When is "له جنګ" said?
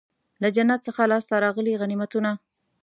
0.41-0.71